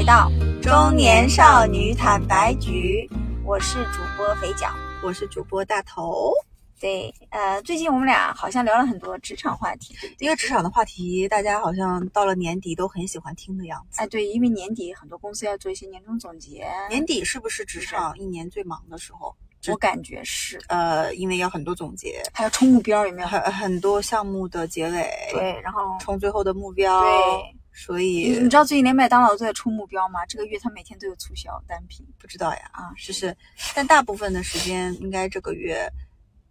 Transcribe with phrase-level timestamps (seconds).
[0.00, 0.32] 回到
[0.62, 3.06] 中年少女坦白局，
[3.44, 4.68] 我是主播肥脚，
[5.02, 6.32] 我是主播大头。
[6.80, 14.00] 对，呃，最近我们俩好像聊了很多职场话题，因为职场的话题，大家好像到了年底都很喜欢听的样子。
[14.00, 19.36] 哎，对，因为年底很多公司要做一些年终总结，年底是不是职场一年最忙的时候？
[19.68, 23.28] 我感觉是，呃，因为要很多总结，还要冲目标，有没有？
[23.28, 27.59] 很很多项目的结尾，对，然后冲最后的目标，对。
[27.82, 30.26] 所以你知道最近连麦当劳都在出目标吗？
[30.26, 32.60] 这个月他每天都有促销单品，不知道呀？
[32.72, 33.34] 啊，就是，
[33.74, 35.90] 但大部分的时间应该这个月，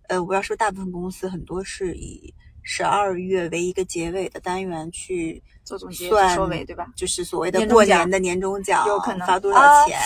[0.08, 6.88] 呃，我要说大部分公司很多是以十二月为一个结尾的单元去做总结、收尾，对吧？
[6.96, 10.00] 就是所谓的过年的年终奖，有可能发多少钱。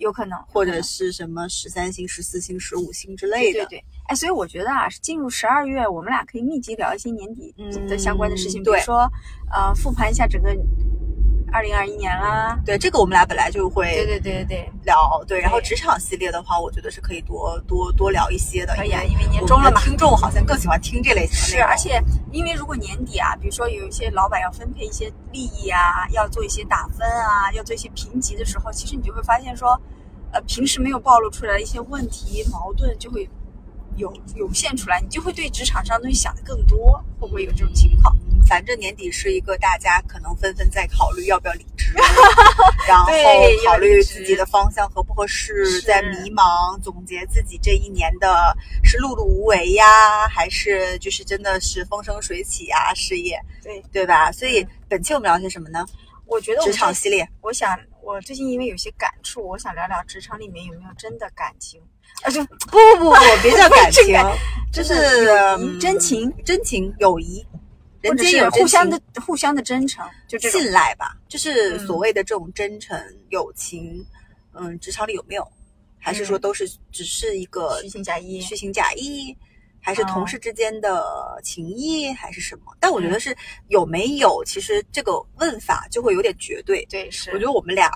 [0.00, 3.60] 有可能，或者是什么十三星、十四星、十五星之类的。
[3.60, 7.54] 对对对，哎，所以我觉得啊，进入十二月，我们俩可以密集聊一些年底
[7.88, 9.08] 的相关的事情，比如说，
[9.52, 10.56] 呃，复盘一下整个
[11.52, 12.58] 二零二一年啦。
[12.64, 13.86] 对，这个我们俩本来就会。
[13.94, 14.70] 对对对对对。
[14.84, 18.74] 聊对，然后职场系列的话，我觉得是可以多多多聊一些的。
[18.76, 19.80] 可以啊，因为年终了嘛。
[19.82, 21.58] 听众好像更喜欢听这类型的。
[21.58, 29.80] 是，而且因为如果年底啊，比如说有一些老板要分配一些利益啊，要做一些打分啊，要做一些评级的时候，其实你就会发现说。
[30.32, 33.28] 呃，平时没有暴露出来的一些问题矛盾就会
[33.96, 38.16] 涌涌现出来，你就会对职场上的东西想的更多，会不会有这种情况？
[38.48, 41.92] 反正年底是一个大家可能纷纷在考虑要不要离职，
[42.88, 43.12] 然后
[43.64, 54.30] 考虑自己的方向合不合适，在迷茫，总结自己这一年的是碌碌无为呀，还是就是真的是风生水起呀，事业对对吧？
[54.32, 55.86] 所以本期我们聊些什么呢？
[56.26, 57.78] 我觉得职场系列，我想。
[58.02, 61.78] 我最近因为有些感触，我想聊聊职场里面有没有真的感情，
[62.22, 64.16] 啊不不不不，别叫 感情，
[64.72, 65.28] 就是
[65.78, 67.46] 真情、真情、友谊，
[68.00, 72.98] 人间有互相的、互相的真诚，就信赖吧，就是所谓的这种真诚
[73.30, 74.04] 友情。
[74.52, 75.46] 嗯，职场里有没有？
[75.98, 78.40] 还是说都是只是一个虚情假意？
[78.40, 79.36] 虚情假意。
[79.82, 82.76] 还是同事之间的情谊，还是什么？
[82.78, 83.34] 但我觉得是
[83.68, 86.84] 有没有，其实这个问法就会有点绝对。
[86.84, 87.30] 对，是。
[87.30, 87.90] 我觉得我们俩，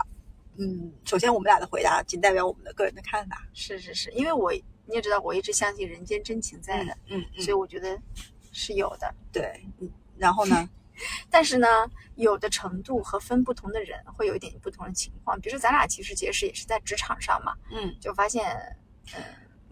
[0.56, 3.46] 嗯，首先我们俩的回答仅代表我们的个人的看法。
[3.52, 4.50] 是是是，因为我
[4.86, 8.00] 你也知道，我一直相信人间真情在的，嗯，所以我觉得
[8.54, 9.14] 是有的。
[9.30, 10.66] 对，嗯，然后呢？
[11.28, 11.66] 但是呢，
[12.14, 15.38] 有的程度和分不同的人会有一点不同的情况。
[15.40, 18.56] 比如说咱俩其实结识也是在职场上嘛，嗯，就发现，
[19.14, 19.22] 嗯。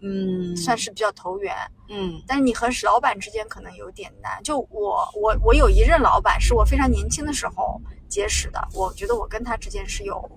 [0.05, 1.55] 嗯，算是比较投缘，
[1.87, 4.43] 嗯，但是你和老板之间可能有点难。
[4.43, 10.29] 就我，我，我有一任老板是我非常年轻的时候结识的，我觉得我跟他之间是有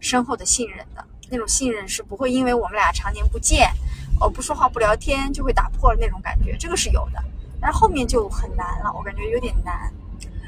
[0.00, 3.70] 深厚的信任的，那种信任是不会因为我们俩常年不见，
[4.20, 7.24] 哦，不说话不聊天就会打破了那种感觉，这个是有的。
[7.60, 9.74] 但是后面就很难了，我感觉有点难，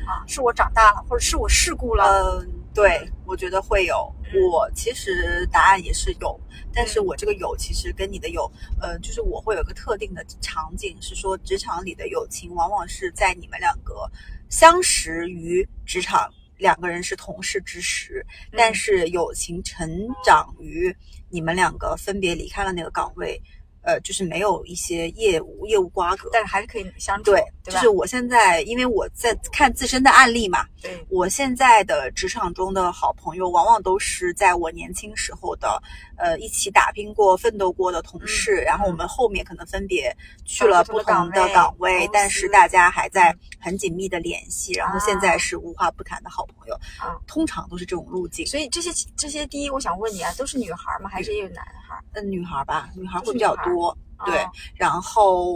[0.06, 2.40] 啊，是我长大了，或者是我世故了。
[2.42, 4.14] 嗯对，我觉得会有。
[4.52, 6.38] 我其实答案也是有，
[6.72, 8.48] 但是我这个有其实跟你的有，
[8.80, 14.08] 呃，就是我会有个特定的场景，是说职场里的友情，往往是在你们两个
[14.48, 19.90] 相识于职场，两个人是同事之时，但是友情成
[20.22, 20.94] 长于
[21.30, 23.42] 你们两个分别离开了那个岗位。
[23.88, 27.30] 呃，就是没有一些业务业务瓜葛，但是还是可以相处。
[27.30, 30.66] 对，就是我现在，因为我在看自身的案例嘛。
[30.82, 35.82] 对，我现在的职场中的好朋友，往往都是在我年轻时候的，
[36.18, 38.56] 呃，一起打拼过、奋斗过的同事。
[38.56, 44.74] 然后我们后面可能分别去了不同的岗位，但是大家还在很紧密的联系。
[44.74, 46.74] 然后现在是无话不谈的好朋友。
[46.98, 48.46] 啊，通常都是这种路径。
[48.46, 51.08] 所以这些这些，第一，我想问你啊，都是女孩吗？
[51.08, 51.98] 还是也有男孩？
[52.12, 53.96] 嗯，女孩吧，女孩会比较多。
[54.26, 55.54] 对，然后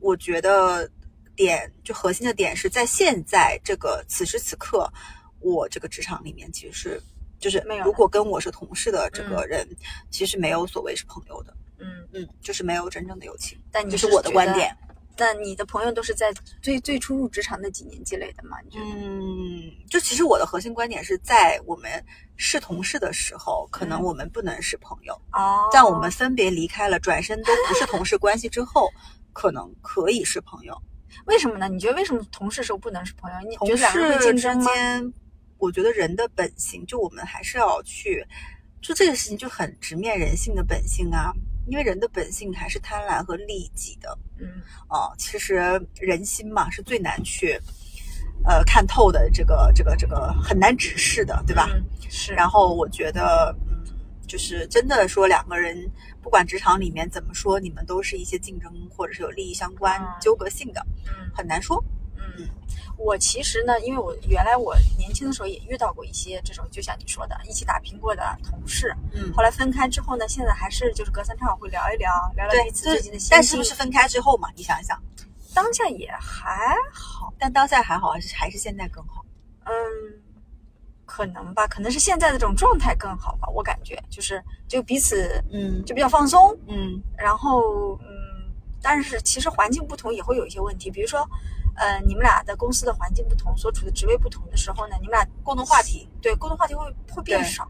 [0.00, 0.88] 我觉得
[1.34, 4.88] 点就核心的点是在现在这个此时此刻，
[5.40, 7.02] 我这个职场里面其实是
[7.38, 9.66] 就是如果跟我是同事的这个人，
[10.10, 13.58] 其实没有所谓是朋友的，嗯嗯，就是没有真正的友情。
[13.72, 14.76] 但这是我的观点。
[15.16, 18.58] 但你的朋友都是在最最初入职场那几年积累的吗？
[18.74, 21.90] 嗯，就其实我的核心观点是在我们
[22.36, 25.68] 是同事的时候，可能我们不能是朋友哦。
[25.72, 28.90] 在我们分别离开了，转身都不是同事关系之后，
[29.32, 30.76] 可能可以是朋友。
[31.24, 31.66] 为什么呢？
[31.68, 33.48] 你觉得为什么同事时候不能是朋友？
[33.48, 33.86] 你同事
[34.20, 35.12] 之间，
[35.56, 38.22] 我觉得人的本性，就我们还是要去，
[38.82, 41.32] 就这个事情就很直面人性的本性啊。
[41.66, 45.54] 因为人的本性还是贪婪和利己的，嗯，啊，其实
[46.00, 47.60] 人心嘛是最难去，
[48.44, 51.68] 呃，看透的，这个这个这个很难指示的，对吧？
[52.08, 52.32] 是。
[52.34, 53.84] 然后我觉得，嗯，
[54.26, 55.76] 就是真的说两个人，
[56.22, 61.82] 不管职场里面怎么说，你们都是一些竞争或者是有利益相关、纠葛性的，嗯，很难说。
[62.38, 62.48] 嗯，嗯，
[62.98, 73.58] 我其实呢，因为我原来我年轻的时候也遇到过一些这种，就像你说的，一起打拼过的同事，嗯后来分开之后呢，现在还是就是隔三差五会聊一聊，聊聊彼，此最近的心但是情。
[73.58, 74.48] 不是分开之后嘛？
[74.56, 75.00] 你想一想，
[75.54, 79.24] 当下也还好，但当下还好，还是还是现在更好？
[79.64, 79.72] 嗯，
[81.04, 88.06] 可能吧，可能是现在的这种状态更好吧，我感觉就是就彼此嗯就比较放松，嗯然后嗯，
[88.80, 91.28] 但是其实环境不同也会有一些问题，比如说，
[91.76, 96.08] 呃，你们俩的公司的环境不同，所处的职位不同的时候呢，你们俩共同话题。
[96.20, 97.68] 对共同话题会会变少。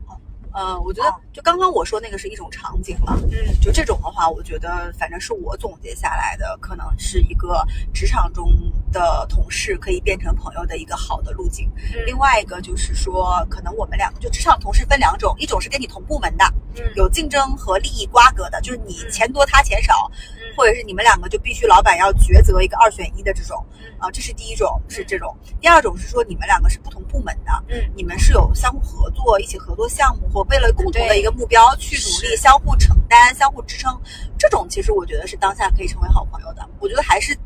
[0.53, 7.63] 呃，我觉得哦就刚刚我说那个是一种场景嘛，嗯就这种的话，我觉得反正是我总结下来的，可能是一个
[7.93, 8.51] 职场中
[8.91, 11.71] 的同事可以变成朋友的一个好的路径。
[12.07, 16.45] 另外一个就是说，可能我们两个就职场同事分两种，一种是跟你同部门的，
[16.77, 25.37] 嗯有竞争和利益瓜葛的，就是你嗯钱多他钱少，嗯或者是你们两个就必须老板要抉择一个二选一的这种嗯啊，这是第一种是这种。
[25.61, 34.01] 第二种是说你们两个是不同部门的，嗯你们是有相互合作、一起合作项目，或为了共同的一个目标去努力，相互承担、相互支撑。
[34.39, 36.69] 这种其实我觉得是当下可以成为好朋友的。
[36.79, 37.37] 我觉得还是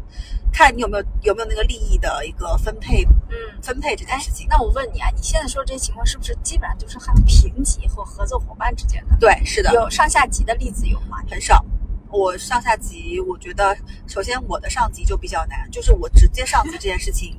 [0.53, 3.37] 看你有没有有没有那个利益的一个分配嗯。
[3.63, 4.47] 分配这件事情。
[4.49, 9.17] 那我问你啊，你现在说这些情况是不是基本上都是和平级和合作伙伴之间的？
[9.21, 11.19] 对，是的，有上下级的例子有吗？
[11.31, 11.65] 很少。
[12.13, 13.77] 我上下级，我觉得
[14.07, 17.37] 首先我的上级就比较难，就是我直接上级这件事情，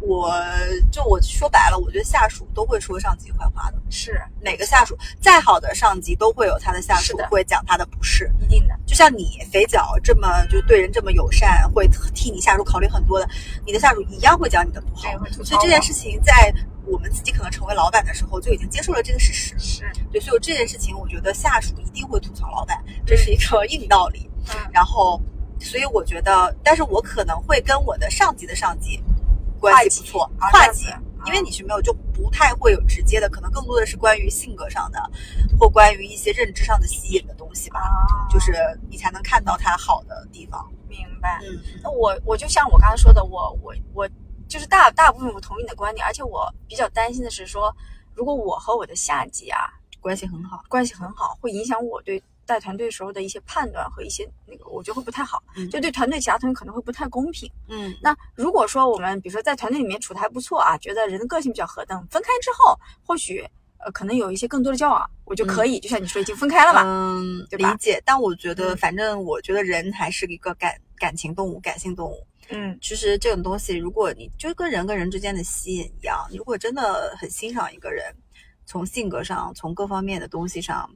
[0.00, 0.30] 我
[0.90, 3.78] 就我说白了，我觉得下属都会说上级坏话的。
[3.90, 8.74] 是每个下属再好的上级都会有他的下属会讲他的不是，一定的。
[8.84, 13.28] 就像你肥脚这么就对人这么友善，会替你下属考虑很多的，
[13.64, 15.08] 你的下属一样会讲你的不好
[15.44, 16.52] 所以这件事情在
[16.86, 19.58] 我们自己可能成为老板的时候就已经接受了这个事实。
[19.58, 24.30] 是，对，所以这件事情，我觉得下属一定会吐槽老板，这是一个硬道理。
[24.48, 25.20] 嗯然后，
[25.58, 29.02] 所以我觉得，但是我可能会跟我的上级的上级
[29.58, 30.86] 关系不错，跨级
[31.26, 35.00] 因为你是没有就不太会有直接的，可能更多的是关于性格上的，
[35.58, 38.52] 或关于一些认知上的吸引的东西吧，啊，就是
[38.90, 40.70] 你才能看到他好的地方。
[40.86, 41.40] 明白。
[41.42, 44.06] 嗯那我我就像我刚才说的，我我我
[44.54, 47.74] 就是大大部分我同意你的观点，而且我比较担心的是说，
[48.14, 49.66] 如果我和我的下级啊
[50.00, 50.62] 关系很好。
[50.68, 57.50] 关系很好，会影响我对带团队时候的一些判断和一些那个，我觉得会不太好，嗯就对团队其他同学可能会不太公平。
[57.68, 63.44] 嗯那如果说我们比如说在团队里面处的还不错啊，觉得人的个性比较合，等分开之后，或许
[63.78, 68.00] 呃可能有一些更多的交往，我就可以，就像你说已经分开了嘛，嗯，对吧理解。
[68.04, 72.24] 但我觉得，嗯反正我觉得人还是一个感感情动物、感性动物。
[72.50, 78.14] 嗯其实这种东西，如果你就跟人跟人之间的吸引一样，你如果真的很欣赏一个人，
[78.66, 80.88] 从性格上、从各方面的东西上，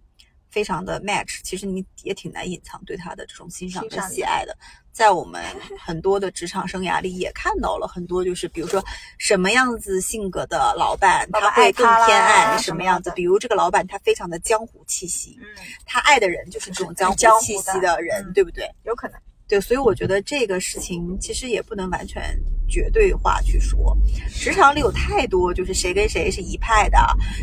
[0.51, 4.57] 非常的 match，其实你也挺难隐藏对他的这种欣赏跟喜爱的。
[4.91, 5.45] 在我们
[5.79, 8.85] 很多的职场生涯里，也看到了很多，就是比如说
[9.17, 15.47] 什么样子性格的老板，他会更偏爱什么样子比如这个老板，他非常的江湖气息，嗯，
[15.87, 18.69] 他爱的人就是这种江湖气息的的人，嗯对不对？
[18.85, 19.21] 有可能。
[19.49, 23.97] 对，所以我觉得这个事情其实也不能完全绝对化去说。
[24.29, 26.99] 职场里有太多就是谁跟谁是一派的，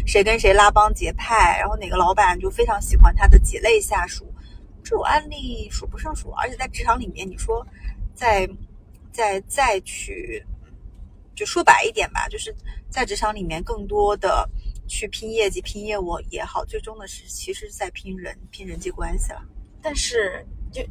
[0.06, 4.32] 谁跟谁拉帮结派，然后哪个老板就非常喜欢他的几类下属，
[4.84, 6.30] 这种案例数不胜数。
[6.32, 7.66] 而且在职场里面，你说
[8.14, 8.48] 再
[9.12, 10.46] 再再去，
[11.34, 12.56] 就说白一点吧，就是
[12.88, 14.48] 在职场里面更多的
[14.88, 19.42] 去拼业绩、拼业务也好，最终的是其实是在拼人、拼人际关系了。
[19.82, 20.84] 但是就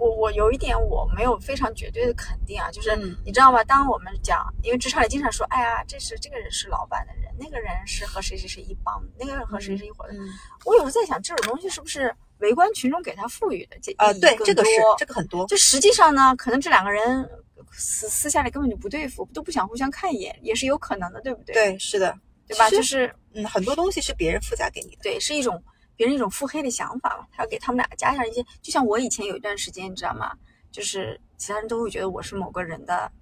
[0.00, 3.62] 我我有一点我没有非常绝对的肯定啊，就是嗯你知道吗？
[3.64, 10.14] 当我们讲，因为职场里经常说，哎呀，这是这个人是老板的人，那个人是和谁谁谁一帮，那个人和谁谁一伙的。
[10.14, 10.26] 嗯，
[10.64, 13.76] 我有时候在想，这种东西是不是围观群众给他赋予的？
[13.82, 15.46] 这呃，对，这个是多这个很多。
[15.46, 17.28] 就实际上呢，可能这两个人
[17.70, 21.52] 私私下里根本就不对付，都不想互相看一眼，也是有可能的，对不对？
[21.52, 22.70] 对，是的，对吧？
[22.70, 25.02] 就是嗯，很多东西是别人附加给你的。
[25.02, 25.62] 对，是一种
[26.00, 30.32] 别人一种腹黑的想法嘛，他要给他们俩加上一些，就像我以前有一段时间，你知道吗？
[30.72, 33.12] 就是其他人都会觉得我是某个人的，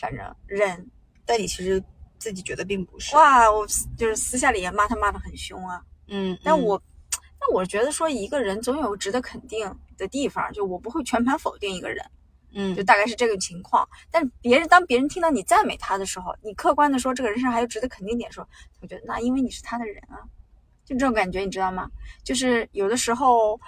[0.00, 0.90] 反正人，
[1.26, 1.82] 但你其实
[2.18, 3.14] 自己觉得并不是。
[3.14, 3.66] 哇，我
[3.98, 5.84] 就是私下里也骂他骂的很凶啊。
[6.08, 6.82] 嗯，嗯但我，
[7.38, 12.02] 但我觉得说一个人总有值得肯定的地方，就我不会全盘否定一个人。
[12.58, 13.86] 嗯就大概是这个情况。
[14.10, 18.48] 但是别人当别人听到你赞美他的时候，你客观的说这个人身上还有值得肯定点的时候，
[18.80, 20.24] 我觉得那因为你是他的人啊，
[20.86, 21.90] 就这种感觉，你知道吗？
[22.24, 23.60] 就是有的时候，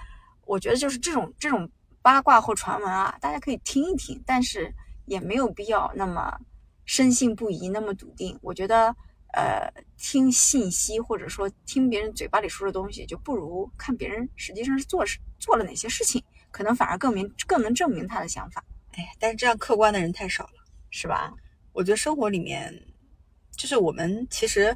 [0.47, 1.71] 我觉得就是这种这种
[2.01, 4.73] 八卦或传闻啊，大家可以听一听，但是
[5.05, 6.35] 也没有必要那么
[6.87, 8.39] 深信不疑，那么笃定。
[8.41, 8.97] 我觉得。
[9.35, 16.21] 呃，听信息或者说听别人嘴巴里说的东西，就不如看别人实际上是做事做了哪些事情，
[16.51, 18.65] 可能反而更明更能证明他的想法。
[18.95, 20.65] 哎，但是这样客观的人太少了。
[20.91, 21.31] 是吧？
[21.73, 22.73] 我觉得生活里面，
[23.55, 24.75] 就是我们其实，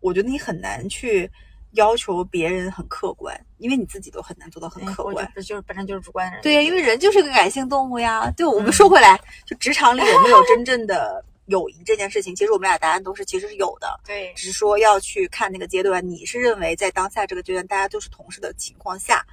[0.00, 1.28] 我觉得你很难去
[1.74, 5.30] 要求别人很客观，因为你自己都很难做到很客观。
[5.34, 6.42] 不就是本身就是主观的人？
[6.42, 8.30] 对呀，因为人就是个感性动物呀。
[8.36, 14.00] 对，我们说回来，就职场里有没有真正的友谊这件事情，其实我们俩答案都是其实是有的。
[14.04, 16.06] 对，只是说要去看那个阶段。
[16.08, 19.26] 你是认为在当下这个阶段大家都是同事的情况下，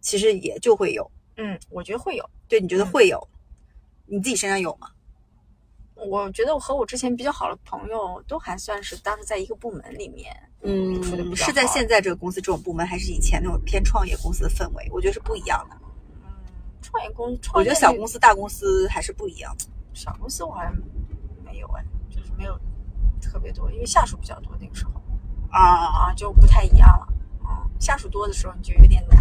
[0.00, 1.10] 其实也就会有。
[1.36, 2.30] 嗯，我觉得会有。
[2.48, 3.26] 对，你觉得会有？
[4.06, 4.88] 你自己身上有吗？
[6.06, 11.02] 我觉得我和我之前比较好的朋友都还算是当时在一个部门里面，嗯，
[11.36, 14.88] 是在现在这个公司这种部门，还是以前那种偏创业公司的氛围？
[14.92, 15.76] 我觉得是不一样的。
[16.22, 16.30] 嗯，
[16.80, 19.54] 创业公，我觉得小公司、大公司还是不一样。
[19.92, 20.74] 小公司我好像
[21.44, 22.58] 没有哎，就是没有
[23.20, 24.92] 特别多，因为下属比较多那个时候
[25.50, 27.08] 啊啊就不太一样了。
[27.44, 29.20] 啊，下属多的时候你就有点难，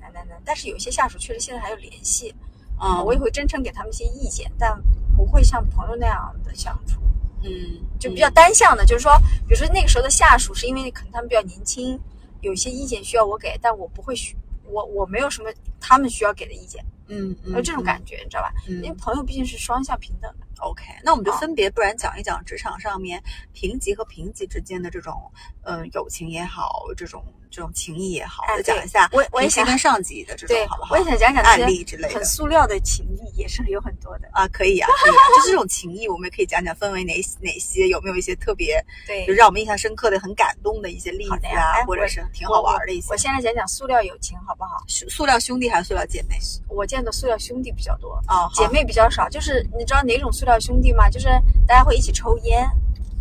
[0.00, 0.40] 难难难。
[0.44, 2.34] 但是有些下属确实现在还有联系，
[2.78, 4.80] 啊，我也会真诚给他们一些意见，但。
[5.16, 7.00] 不会像朋友那样的相处，
[7.42, 9.18] 嗯，就比较单向的，就是说，
[9.48, 11.98] 比如说那个时候的下属，是因为可能他们比较年轻，
[12.42, 15.48] 有些意见需要我给，但我不会需我我没有什么
[15.80, 18.52] 他们需要给的意见，嗯，有这种感觉，你知道吧？
[18.68, 20.46] 因为朋友毕竟是双向平等的。
[20.58, 23.18] OK，那我们就分别，不然讲一讲职场上面
[23.54, 25.14] 平级和平级之间的这种，
[25.62, 27.24] 嗯，友情也好，这种。
[27.50, 29.08] 这种情谊也好，讲一下。
[29.12, 30.94] 我我也想跟上级的这种，好不好？
[30.94, 32.14] 我也想讲讲案例之类的。
[32.14, 35.22] 很塑料的情谊也是有很多的啊，可以啊， 可以啊。
[35.36, 43.06] 就是这种情谊，我们也可以讲讲分为哪哪些，有没有一些特别对，就让我们印象深刻的、很感动的一些例子啊，或者是挺好玩的一些。
[43.10, 44.84] 我先来讲讲塑料友情，好不好？
[44.88, 46.36] 塑料兄弟还是塑料姐妹？
[46.68, 49.28] 我见的塑料兄弟比较多啊，姐妹比较少。
[49.28, 51.08] 就是你知道哪种塑料兄弟吗？
[51.08, 51.26] 就是
[51.66, 52.68] 大家会一起抽烟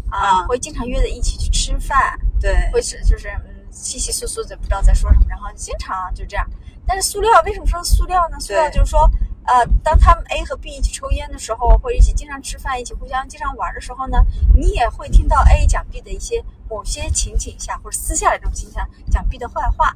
[0.09, 3.29] 啊，会经常约着一起去吃饭，对，会是就是。
[3.75, 6.49] 稀稀疏疏的不知道在说什么，然后经常就这样。
[6.87, 8.39] 但是塑料为什么说塑料呢？
[8.39, 9.01] 塑料就是说，
[9.43, 14.17] 呃，当他们 A 和 B 一起抽烟的时候，或者一起经常吃饭、一起互相经常玩的时候呢，
[14.55, 19.93] 你也会听到 A 讲 B 的一些某些情景下或者私下的这种情景下讲 B 的坏话，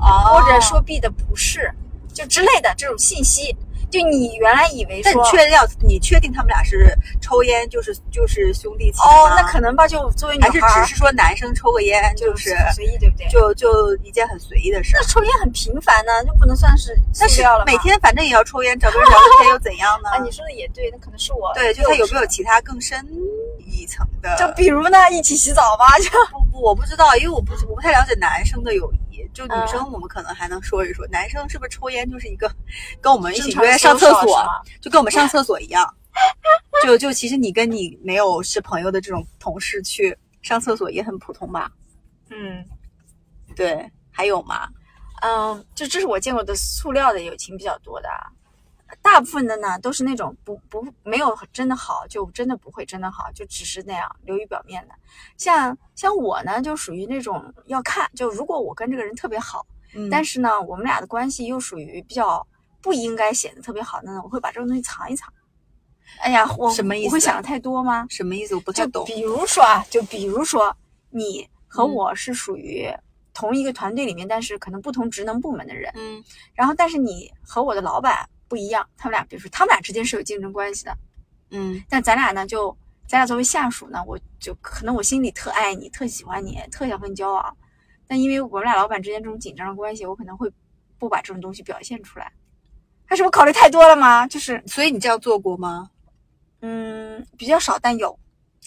[0.00, 1.72] 哦，或者说 B 的不是，
[2.12, 3.56] 就之类的这种信息。
[3.94, 13.28] 就你原来以为说，但确要你确定他们俩是抽烟就是就是兄弟情哦，那可能吧，就作为女孩，还是只是说男生抽个烟就是随意，对不对？
[13.28, 14.92] 就就一件很随意的事。
[14.94, 20.10] 那抽烟很频繁呢，就不能算是但是每天反正也要抽烟，找个人聊天又怎样呢？
[20.10, 22.98] 啊，你说的也对，那可能是我对，就他有没有其他更深
[23.84, 24.34] 一层的？
[24.38, 25.84] 就比如呢，一起洗澡吧？
[25.98, 28.98] 就 不不，我不知道，因为我不我不太了解男生的友谊。
[29.32, 32.50] 就女生，我们可能还能说一说，男生是不是抽烟就是一个
[33.00, 34.44] 跟我们一起约上厕所，
[34.80, 35.92] 就跟我们上厕 所一样。
[36.84, 41.70] 就就其实你跟你没有是朋友的这种同事去上厕所也很普通吧？
[42.30, 42.64] 嗯，
[43.56, 44.68] 对，还有吗？
[45.22, 48.08] 嗯，就这是我见过的塑料的友情比较多的。
[49.04, 54.94] 大部分的呢都是那种不不没有真的好，就真的不会真的好，就只是那样流于表面的。
[55.36, 62.44] 像像我呢，就属于那种要看，就如果我跟这个人特别好，嗯，但是呢，我们俩的关系又属于比较
[62.80, 65.30] 不应该显得特别好的呢，我会把这种东西藏一藏。
[66.20, 67.08] 哎呀，我什么意思？
[67.08, 68.06] 我会想的太多吗？
[68.08, 68.54] 什么意思？
[68.54, 69.04] 我不太懂。
[69.04, 70.74] 比如说啊，就比如说
[71.10, 72.88] 你和我是属于
[73.34, 78.26] 同一个团队里面，但是可能不同职能部门的人，嗯，然后但是你和我的老板。
[78.48, 80.96] 不一样，他们俩，比如说他们俩之间是有竞争关系的，
[81.50, 87.56] 嗯，但咱俩呢，就咱俩作为下属呢，我就可能我心里特爱你，特喜欢你，特想和你交往，
[88.06, 90.50] 但因为我们俩老板之间这种紧张的关系，我可能会
[90.98, 92.32] 不把这种东西表现出来。
[93.06, 94.26] 他是不是考虑太多了吗？
[94.26, 95.90] 就是，所以你这样做过吗？
[96.60, 98.18] 嗯，比较少，但有。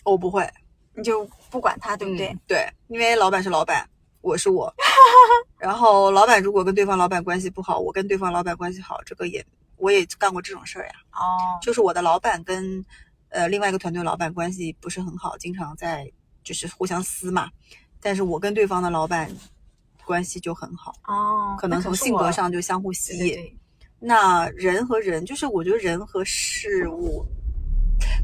[0.05, 0.47] 我不会，
[0.93, 2.37] 你就不管他，对不对？
[2.47, 3.89] 对，因为老板是老板，
[4.21, 4.71] 我是我。
[5.57, 9.43] 然后老板如果跟对方老板关系不好，我跟对方老板关系好，这个也。
[9.77, 12.83] 我也干过这种事儿呀，哦，就是我的老板跟
[13.29, 16.11] 呃另外一个团队老板关系不是很好，经常在
[16.43, 17.49] 就是互相撕嘛，
[18.01, 19.31] 但是我跟对方的老板
[20.05, 23.57] 关系就很好，哦，可能从性格上就相互吸引。
[23.99, 27.25] 那人和人，就是我觉得人和事物，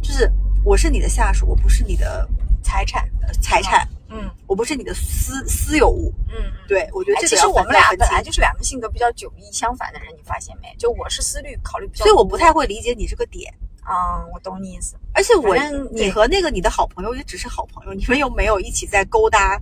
[0.01, 0.31] 就是
[0.63, 2.29] 我是你的下属，我不是你的
[2.61, 3.09] 财产，
[3.41, 3.87] 财产。
[4.15, 6.13] 嗯，我不是你的私私有物。
[6.29, 6.35] 嗯，
[6.67, 10.73] 对，我觉得其实我们俩本来就是两个性格比较迥异相反的人，你发现没？
[10.77, 13.51] 就我是思虑考虑比较，所以我不太会理解你这个点。
[13.85, 14.95] 嗯，我懂你意思。
[15.13, 15.57] 而且我，
[15.91, 19.59] 你和那个你的好朋友也只是好朋友，你们又没有一起在勾搭，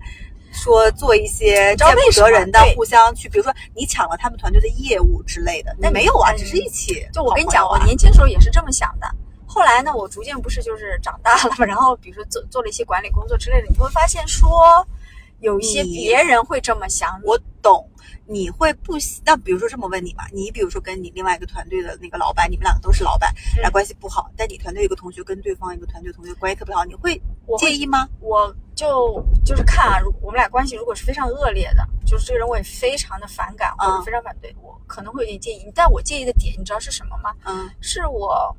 [0.52, 7.04] 说做一些见不得人的，互相去，比如说你抢了他们团队的业务之类的，那没有啊，只是一起。
[7.12, 9.11] 就我跟你讲，我年轻时候也是这么想的。
[9.62, 14.50] 后来呢，我逐渐不是就是长大了嘛， 然后比如说做做了一些管理工作之类的，你会发现说。
[15.40, 17.84] 有一些别人会这么想，我懂。
[18.26, 19.20] 你会不喜？
[19.24, 28.08] 那比如说这么问你吧，你比如说跟你另外一个团队的那个老板，你们两个都是老板，嗯俩关系不好，但你团队有个同学跟对方一个团队同学关系特别好，你会我介意吗？
[28.20, 35.68] 我就就是看啊，如我们俩关系如果是非常恶劣的，就是这个人我也非常的反感或者嗯非常反对，我可能会有点介意。
[35.74, 37.34] 但我介意的点，你知道是什么吗？
[37.46, 38.56] 嗯是我，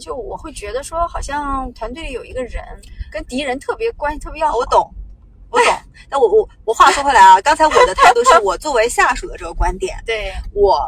[0.00, 2.62] 就我会觉得说，好像团队里有一个人
[3.10, 4.58] 跟敌人特别关系特别要好。
[4.58, 4.94] 我懂，
[5.50, 5.74] 我懂。
[6.10, 10.78] 那我我我话说回来啊，刚才我的态度是我作为下属的这个观点， 对，我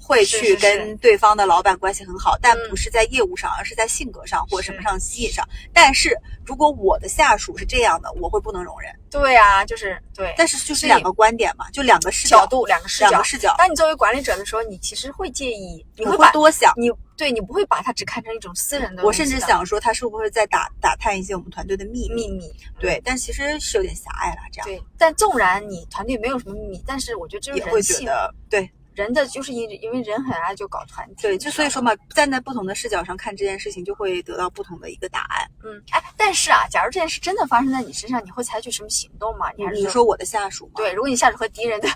[0.00, 5.46] 会去跟对方的老板关系很好，但嗯不是在业务上，而是在性格上或者什么上吸引上。
[5.72, 8.92] 但是如果我的下属是这样的，我会不能容忍。
[9.10, 10.34] 对啊，就是对。
[10.36, 16.72] 但是就是两个观点嘛，就两个视角，角度两个视角两个，视角，当你作为管理者的时候，你其实会介意，你会多想。
[16.76, 22.28] 你对你不会把它只看成一种私人的东我，甚至想说，他是不是在打打探一些我们团队的秘密？
[22.28, 22.52] 秘密。
[22.80, 31.22] 对，但其实是有点狭隘了，这样对，但纵然你团队没有什么秘密，但是我觉得这就是也会觉人性，得对人的就是因因为人很爱就搞团体。
[31.22, 35.50] 对，就所以说嘛，站在不同的视角上看这件事情，就会得到不同的一个答案。
[35.64, 39.50] 嗯，哎，但是啊，假如这件事真的发生在你身上，你会采取什么行动吗？
[39.56, 40.72] 你还是你说我的下属吗？
[40.76, 41.88] 对，如果你下属和敌人的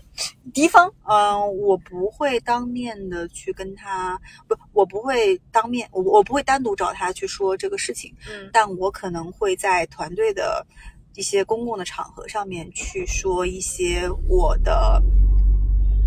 [0.52, 8.50] 敌方，嗯，我不会当面的去跟他，不，我不会当面，我我不会单独找他去说这个事情，嗯。
[8.52, 10.66] 但我可能会在团队的
[11.14, 15.02] 一些公共的场合上面去说一些我的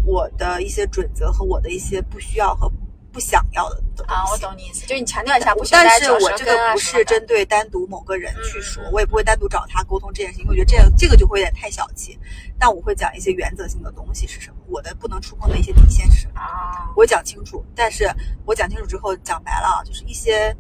[0.05, 2.71] 我的一些准则和我的一些不需要和
[3.15, 4.13] 不想要的东西。
[4.13, 12.19] 啊，我懂你意思，就是你强调一下，不喜欢但是我这个不是针对单独某个人去说我也不会单独找他沟通这件事情，因为我觉得这样这个就会有点太小气。
[12.59, 16.41] 但我会讲一些原则性的东西是什么，我的不能触碰的一些底线是什么。
[16.41, 18.13] 啊，我讲清楚，但是
[18.45, 20.53] 我讲清楚之后，讲白了啊，就是一些，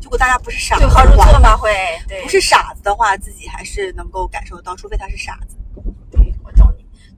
[0.00, 1.72] 如果大家不是傻子的话，会，
[2.06, 5.56] 对，不是傻子的话，自己还是能够感受到，除非他是傻子，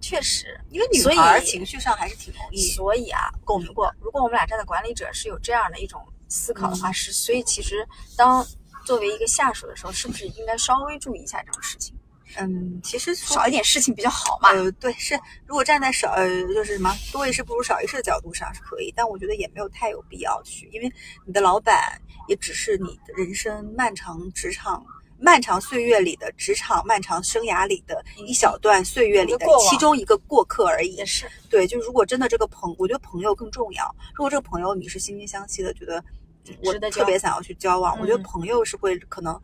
[0.03, 7.87] 确实，因为女孩儿情绪上还是挺容易所以啊，共鸣如果如果我们俩站在管理者是有这样的一种思考的话，嗯是所以其实
[8.17, 8.45] 当
[8.85, 11.95] 作为一个下属的时候，是不是应该稍微注意一下这种事情，
[12.37, 14.51] 嗯，其实少一点事情比较好嘛？
[14.51, 20.93] 呃，对，是如果站在少呃，就是什么多一事不如少一事的角度上是可以，但我觉得也没有太有必要去，因为
[21.25, 24.85] 你的老板也只是你的人生漫长职场。
[25.23, 31.07] 漫长岁月里的职场，漫长生涯里的一小段岁月里的其中一个过客而已也。
[31.07, 33.95] 是，对，就如果真的这个朋，我觉得朋友更重要。
[34.15, 36.03] 如果这个朋友你是惺惺相惜的，觉得
[36.49, 39.41] 嗯我特别想要去交往，我觉得嗯朋友是会可能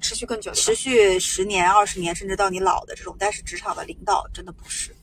[0.00, 3.16] 持续更久，持续十年、二十年，甚至到你老的这种。
[3.18, 4.94] 但是职场的领导真的不是，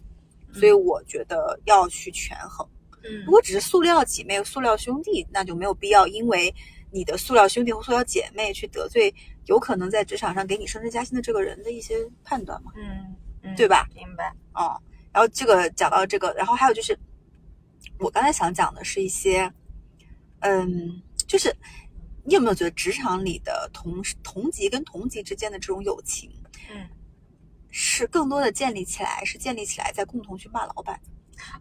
[0.53, 2.67] 所以我觉得要去权衡。
[3.03, 6.53] 嗯如果只是塑料姐妹、塑料兄弟，那就没有必要因为
[6.91, 9.13] 你的塑料兄弟或塑料姐妹去得罪
[9.45, 13.87] 有可能在职场上给你升职加薪的这个人的一些判断嘛，嗯嗯，对吧？
[13.95, 14.77] 明白，啊、
[15.11, 16.97] 然后这个讲到这个，然后还有就是，
[17.99, 19.51] 我刚才想讲的是一些，
[20.39, 21.55] 嗯，就是
[22.23, 26.29] 你有没有觉得职场里的同同级跟同级之间的这种友情，
[26.71, 26.87] 嗯
[27.71, 30.99] 是更多的建立起来，是建立起来在共同去骂老板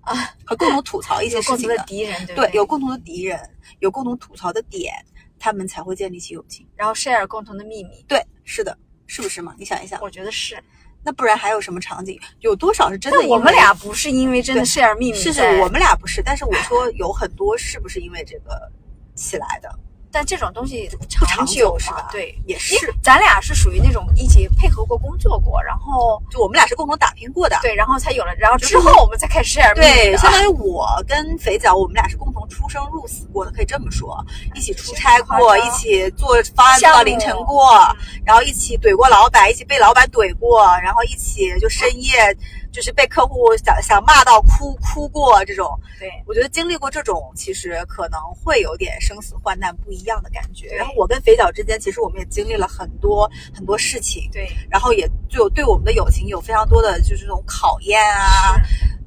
[0.00, 0.14] 啊，
[0.44, 3.38] 和共同吐槽一些事情的的敌人，对，有共同的敌人，
[3.80, 4.94] 有共同吐槽的点，
[5.38, 6.66] 他们才会建立起友情。
[6.76, 9.54] 然后 share 共同的秘密，对，是的，是不是嘛？
[9.58, 10.62] 你想一想，我觉得是。
[11.04, 12.20] 那不然还有什么场景？
[12.40, 18.70] 有多少是真的我们俩不是因为真的 share 秘密是是，我们俩不是，但是我说有很多是不是因为这个
[19.14, 19.70] 起来的？
[20.18, 22.08] 但这种东西不长久久是吧？
[22.10, 22.92] 对，也是。
[23.00, 27.56] 咱俩是属于那种一起配合过、工作过，然后就我们俩是共同打拼过的。
[27.62, 34.18] 对，然后才有了，然后之后我们才开始 share 对，相当于我跟肥皂，我们俩是共同出生入死过的，可以这么说，
[34.56, 42.36] 一起出差过，一起做方案做到凌晨过，嗯然后一起怼过老板，一起被老板怼过，然后一起就深夜
[42.78, 45.68] 就是被客户想想骂到哭哭过这种。
[45.98, 50.68] 对，我觉得经历过这种，其实可能会有点生死患难不一样的感觉。
[50.76, 58.54] 然后我跟肥皂之间，其实我们也经历了很多很多事情，对，然后也就对我们的友情有非常多的就是这种考验啊，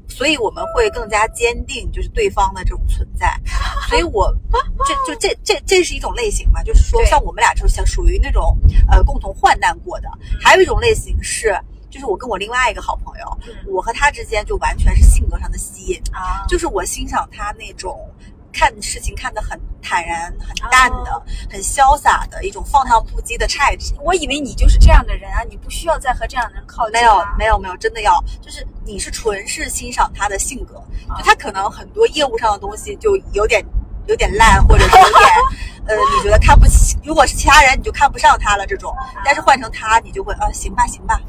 [0.09, 3.33] 所以我们会更加坚定就是对方的这种存在。
[3.87, 4.35] 所以我
[4.85, 8.57] 这就这这这是一种类型嘛，就是说像我们俩就是像属于那种
[8.89, 10.09] 呃共同患难过的，
[10.41, 11.57] 还有一种类型是。
[11.91, 18.09] 就是我跟我另外一个好朋友，嗯我和他之间就完全是性格上的吸引，啊，就是我欣赏他那种
[18.53, 23.83] 看事情看得很坦然、很淡的、哦很潇洒的一种放荡不羁的态度。
[24.01, 27.35] 我以为你就是这样的人啊，你不需要再和这样的人靠近、没有啊。
[27.37, 30.77] 没有没有，真的要就是你是纯是欣赏他的性格，
[31.09, 33.61] 啊就他可能很多业务上的东西就有点
[34.07, 35.29] 有点烂，或者是有点
[35.87, 38.93] 呃，你觉得看不起，如果是其他人你就看不上他了这种，
[39.25, 41.19] 但是换成他，你就会啊，行吧行吧，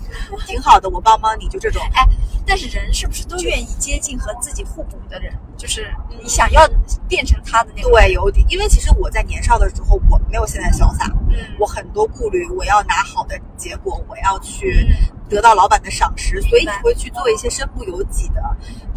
[0.47, 1.83] 挺好的，我帮帮你，就这种。
[1.95, 2.07] 哎，
[2.47, 5.33] 但是人是不是都愿意接近和自己互补的人？
[5.57, 6.69] 就是你想要
[7.09, 7.91] 变成他的那种。
[7.93, 14.87] 对，有点，因为其实我在年少的时候，我没有现在潇洒，嗯，我很多顾虑，我要拿好的结果，我要去
[15.29, 18.43] 得到老板的赏识，所以你会去做一些身不由己的，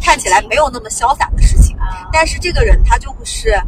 [0.00, 1.76] 看起来没有那么潇洒的事情。
[1.78, 3.58] 啊，但是这个人他就是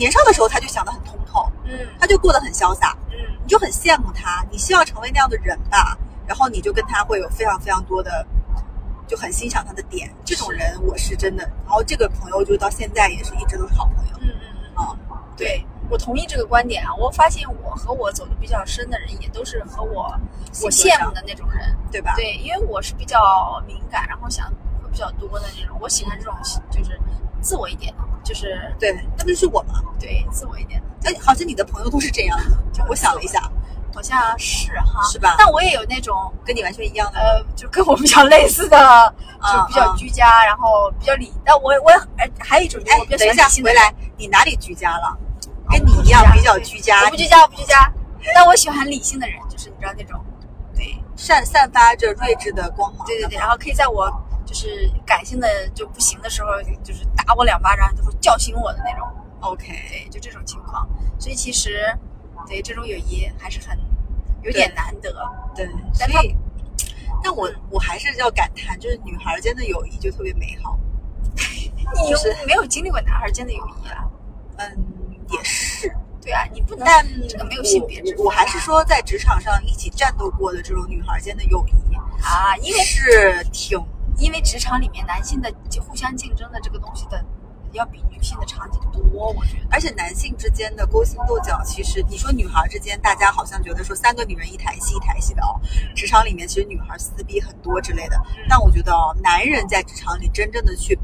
[0.00, 8.26] 年少的时候他就想得很通透，嗯他就过得很潇洒，嗯你就很羡慕他，你希望成为那样的人吧，然后你就跟他会有非常非常多的。
[9.10, 11.42] 就很欣赏他的点，这种人我是真的。
[11.66, 14.12] 然后这个朋友就到现在也是一直都是好朋友。
[14.20, 14.94] 嗯嗯嗯，啊，
[15.36, 16.94] 对我同意这个观点啊。
[16.94, 20.16] 我发现我和我走的比较深的人，也都是和我
[20.62, 21.76] 我羡慕的那种人。
[21.90, 22.14] 对吧？
[22.14, 24.48] 对，因为我是比较敏感，然后想
[24.80, 25.76] 会比较多的那种。
[25.80, 26.32] 我喜欢这种
[26.70, 26.96] 就是
[27.40, 29.74] 自我一点的，就是对，那不就是我吗？
[29.98, 30.82] 对自我一点。
[31.04, 32.44] 哎，好像你的朋友都是这样的。
[32.72, 33.40] 就我想了一下，
[33.94, 37.18] 好像是哈，是吧但我也有那种跟你完全一样的。
[37.18, 39.14] 呃，就跟我比较类似的，
[39.52, 41.32] 就比较居家，然后比较理。
[41.44, 45.16] 但我我哎，还有一种哎我等一下回来，你哪里居家了？
[45.70, 47.90] 跟你一样比较居家，我不居家，我不居家。
[48.34, 50.20] 但我喜欢理性的人，就是你知道那种，
[50.76, 53.06] 对散散发着睿智的光芒。
[53.06, 54.10] 对对对，然后可以在我
[54.50, 59.08] 就是感性的就不行的时候，就是打我两巴掌，就会叫醒我的那种。
[59.38, 60.88] OK，对，就这种情况。
[61.20, 61.96] 所以其实
[62.48, 63.78] 对这种友谊还是很
[64.42, 65.14] 有点难得。
[65.54, 66.36] 对，所以，
[67.22, 70.76] 但我我还是要感叹，就是女孩间的友谊就特别美好。
[71.36, 74.10] 你有就是没有经历过男孩间的友谊啊？
[74.56, 74.84] 嗯，
[75.28, 83.78] 也是，对啊，你不能但这个没有性别之分我我还是说，在职场上一起战斗过的这种女孩间的友谊，啊，因为是挺
[84.20, 87.24] 因为职场里面男性的就互相竞争的这个东西的，
[87.72, 89.66] 要比女性的场景多，我觉得。
[89.70, 95.58] 而且男性之间的勾心斗角，其实你说女孩之间，大家好像觉得说三个女人一台戏一台戏的哦。
[95.96, 100.98] 职场里面其实女孩撕逼很多之类的，但我觉得哦，男人在职场里真正的去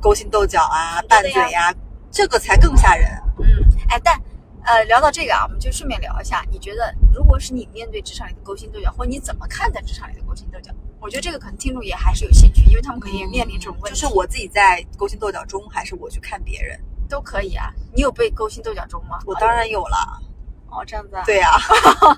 [0.00, 1.74] 勾心斗角啊、拌嘴呀、
[2.10, 3.06] 这个才更吓人。
[3.38, 3.46] 嗯，
[3.90, 4.18] 哎，但
[4.64, 10.72] 呃，聊到这个啊，我们就顺便聊一下，你觉得如果是你面对职场里的勾心斗角，或者你怎么看待职场里的勾心斗角？
[11.00, 14.00] 我觉得这个可能听众也还是有兴趣，因为他们可能也面临这种问题。
[14.00, 16.78] 就是我自己在勾心斗角中，还是我去看别人？
[17.08, 17.72] 都可以啊。
[17.94, 19.18] 你有被勾心斗角中吗？
[19.26, 20.20] 我当然有了。
[20.68, 21.22] 哦，这样子啊。
[21.24, 21.52] 对呀、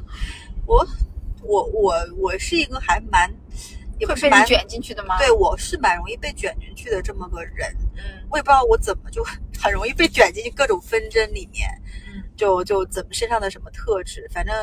[0.64, 0.86] 我
[1.42, 3.30] 我我我是一个还蛮
[3.98, 5.18] 也不是蛮会被人卷进去的吗？
[5.18, 7.70] 对，我是蛮容易被卷进去的这么个人。
[7.96, 9.24] 嗯我也不知道我怎么就
[9.58, 11.68] 很容易被卷进去各种纷争里面，
[12.06, 14.54] 嗯就就怎么身上的什么特质，反正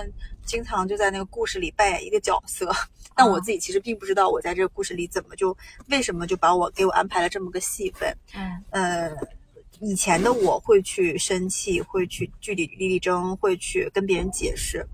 [0.45, 2.71] 经常就在那个故事里扮演一个角色。
[3.15, 5.55] 但我自己其实并不知道我在这个故事里怎么就
[5.89, 8.15] 为什么就把我给我安排了这么个戏份。
[8.35, 9.11] 嗯呃，
[9.79, 14.85] 以前的我会去生气，会去据理力力争，会去跟别人解释。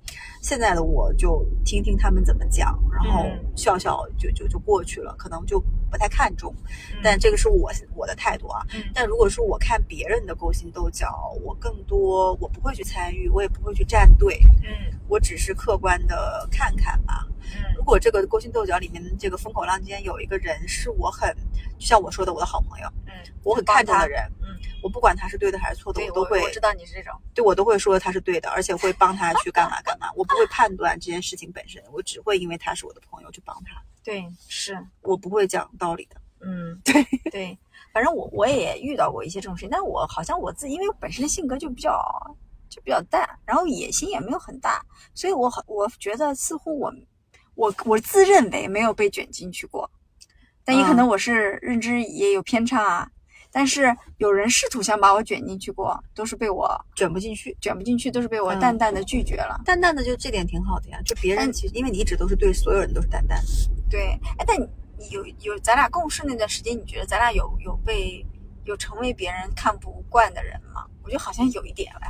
[0.42, 6.54] 现在的我就听听他们怎么讲，然后嗯笑笑就就就过去了，可能就不太看重。
[6.94, 8.66] 嗯但这个是我我的态度啊。
[8.74, 17.28] 嗯但如果说我看别人的勾心斗角，我更多我不会去参与，我也不会去站队，嗯我只是客观的看看吧。
[17.54, 21.36] 嗯如果这个勾心斗角里面这个风口浪尖有一个人是我很，
[21.80, 24.48] 就像我说的，我的好朋友，嗯，我很看重的人，嗯，
[24.84, 27.14] 我不管他是对的还是错的，我都会我知道你是这种。
[27.34, 30.12] 对我都会说他是对的，而且会帮他去干嘛干嘛。
[30.16, 34.78] 我不会判断这件事情本身，我只会因为他是我的朋友去帮他，对，是。
[35.02, 36.16] 我不会讲道理的。
[36.44, 37.58] 嗯， 对对，
[37.94, 42.00] 反正我我也遇到过一些这种事情，但我好像我自己因为本身性格就比较
[42.70, 44.84] 就比较淡，然后野心也没有很大，
[45.14, 46.92] 所以我好我觉得似乎我
[47.62, 49.88] 我我自认为没有被卷进去过，
[50.66, 53.08] 但也可能我是认知也有偏差啊。
[53.52, 59.62] 但是有人试图想把我卷进去过，都是被我卷不进去，卷不进去，都是被我嗯淡淡的拒绝了。
[59.64, 61.00] 淡淡的就这点挺好的呀。
[61.06, 63.48] 就别人其实因为你一直都是对所有人都是淡淡的，
[63.92, 68.26] 对，哎，但你有有咱俩共事那段时间，你觉得咱俩有有被
[68.64, 70.84] 有成为别人看不惯的人吗？
[71.04, 72.08] 我觉得好像有一点嘞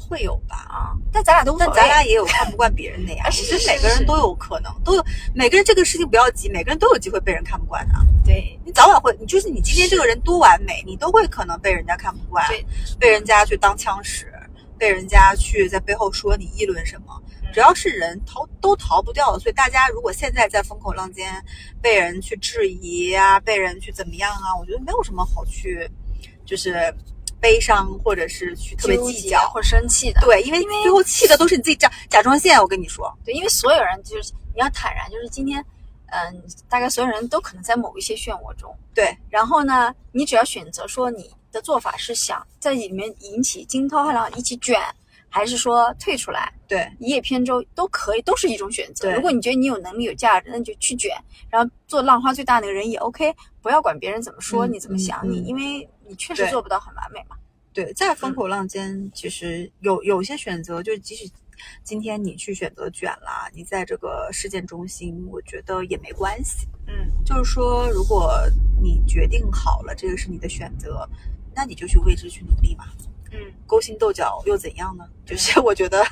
[0.00, 0.56] 会有吧？
[0.68, 1.56] 啊，但咱俩都。
[1.58, 3.24] 但咱俩也有看不惯别人的呀。
[3.28, 7.94] 啊其是是是实每个人都有可能，都有每个人这个事情不要急，每个人都有机会被人看不惯的。
[8.24, 12.64] 对你早晚会，你就是你今天这个人多完美，你都会可能被人家看不惯，对，
[12.98, 14.32] 被人家去当枪使，
[14.78, 17.22] 被人家去在背后说你议论什么。
[17.24, 21.44] 嗯只要是人逃都逃不掉的，所以大家如果现在在风口浪尖，
[21.82, 25.90] 被人去质疑啊，被人去怎么样啊，我觉得没有什么好去，
[26.46, 26.94] 就是
[27.40, 29.38] 悲伤或者是去特别计较。
[29.48, 30.20] 或者生气的。
[30.20, 35.64] 对，因为因为最后气的都是你自己甲甲状腺，我跟你说，对，因为所有人就是你要坦然，就是今天，
[36.08, 38.72] 嗯，大概所有人都可能在某一些漩涡中。
[38.94, 44.78] 对，然后呢，你只要选择说你的做法是想在里面引起惊涛骇浪一起卷，
[45.28, 49.08] 还是说退出来对一叶扁舟都可以，都是一种选择。
[49.08, 51.10] 对如果你觉得你有能力有价值，那你就去卷，
[51.48, 57.36] 然后做浪花最大那个人也 OK，不要管别人怎么说、嗯你怎么想你，因为你确实做不到很完美嘛。
[57.72, 61.30] 对，在风口浪尖，其实有有些选择，就是即使
[61.84, 66.66] 今天你去选择卷啦，你在这个事件中心，我觉得也没关系。
[66.88, 66.94] 嗯，
[67.24, 68.34] 就是说，如果
[68.82, 71.08] 你决定好了这个是你的选择，
[71.54, 72.86] 那你就去为之去努力嘛。
[73.30, 75.04] 嗯，勾心斗角又怎样呢？
[75.24, 76.04] 就是 我觉得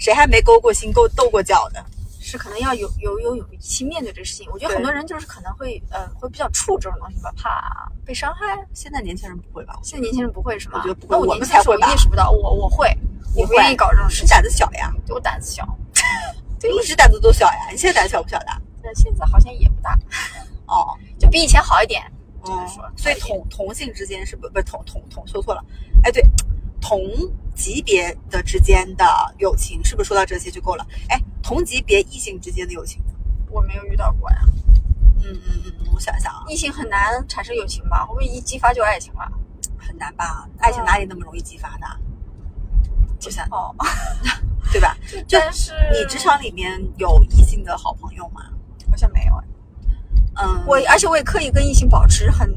[0.00, 1.78] 谁还没勾过心、勾斗过角呢？
[2.24, 4.48] 是可能要有有有勇气面对这个事情。
[4.50, 8.66] 我觉得很多人就是可能会呃会比较怵这种东西吧，怕被伤害。
[8.72, 9.78] 现在年轻人不会吧？
[9.82, 10.78] 现在年轻人不会是吗？
[10.78, 12.88] 我觉得不会那我我年轻的时候们才会吧意识不到，我我会，
[13.36, 15.66] 我不愿意搞这种事情，是胆子小呀，就我胆子小。
[16.64, 17.68] 一直胆子都小呀。
[17.70, 18.46] 你现在胆子小不小的？
[18.82, 19.98] 但现在好像也不大，
[20.66, 22.02] 哦， 就比以前好一点。
[22.42, 25.64] 只能哦说，所以同同性之间是不不是同同同说错了？
[26.02, 26.22] 哎，对，
[26.80, 27.00] 同
[27.54, 29.04] 级别的之间的
[29.38, 30.86] 友情是不是说到这些就够了？
[31.08, 33.02] 哎，同级别异性之间的友情，
[33.50, 34.38] 我没有遇到过呀，
[35.22, 38.04] 嗯嗯嗯，我想想啊，异性很难产生友情吧？
[38.06, 39.30] 会不会一激发就爱情了？
[39.78, 40.48] 很难吧？
[40.58, 41.86] 爱情哪里那么容易激发的？
[43.20, 43.74] 就像，哦，
[44.72, 44.96] 对吧？
[45.28, 48.40] 就但是你职场里面有异性的好朋友吗？
[48.90, 49.44] 好像没有哎。
[50.36, 52.50] 嗯，我而且我也刻意跟异性保持很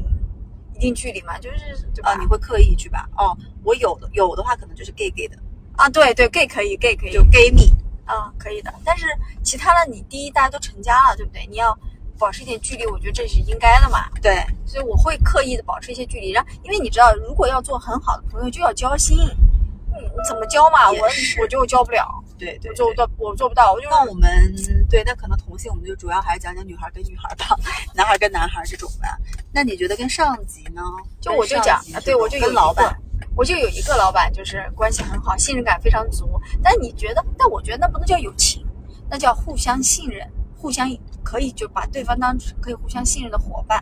[0.74, 2.12] 一定距离嘛，就是对吧？
[2.12, 3.06] 啊，你会刻意去吧？
[3.18, 5.36] 哦，我有的有的话可能就是 gay gay 的，
[5.76, 7.70] 啊，对对，gay 可以，gay 可以，就 gay 蜜。
[8.08, 8.72] 啊，可以的。
[8.84, 9.06] 但是
[9.44, 11.46] 其他的，你第一大家都成家了，对不对？
[11.46, 11.78] 你要
[12.18, 14.08] 保持一点距离，我觉得这是应该的嘛。
[14.20, 19.18] 对，所以我会刻意的保持一些距离，然后因为你知道，如果要做很好的朋友，就要交心。
[19.90, 20.90] 嗯，怎么交嘛？
[20.90, 20.98] 我
[21.40, 22.06] 我觉得我交不了，
[22.38, 23.72] 对对对我做不到，我做不到。
[23.72, 24.30] 我就那我们
[24.88, 27.58] 对，那可能同性我们就主要还是讲讲女孩跟女孩吧，
[27.94, 29.08] 男孩跟男孩这种的。
[29.50, 30.82] 那你觉得跟上级呢？
[31.20, 32.96] 就我就讲对我就跟老板，，
[33.38, 36.28] 我就有一个老板，就是关系很好，信任感非常足。
[36.60, 37.24] 但你觉得？
[37.38, 38.66] 但我觉得那不能叫友情，
[39.08, 40.90] 那叫互相信任，互相
[41.22, 43.80] 可以就把对方当成可以互相信任的伙伴。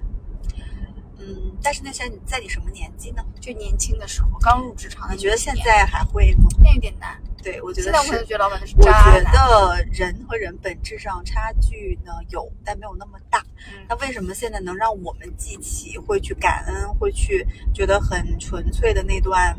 [1.19, 3.25] 嗯，但是那现在在你什么年纪呢？
[3.41, 6.51] 就年轻的时候，刚入职场的你觉得现在还会吗？
[6.63, 7.19] 那有点难？
[7.47, 8.27] 对，我觉得现在我可能是。
[8.27, 8.91] 觉得老板都是我觉。
[8.91, 13.39] 得人和人本质上差距呢有，但没有那么大。
[13.69, 19.57] 嗯那为什么现在能让我们记起，会去感恩，会去觉得很纯粹的那段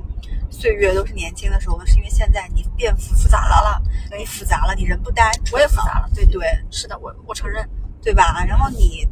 [0.50, 1.86] 岁月都是年轻的时候呢？
[1.88, 3.82] 是因为现在你变复复杂了，了，
[4.18, 7.66] 你复杂了，你人不单纯，我也复杂了，对对是的，我我承认。
[8.04, 8.46] 对吧？
[8.48, 9.06] 然后你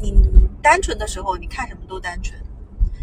[0.00, 0.12] 你
[0.62, 2.38] 单纯的时候，你看什么都单纯，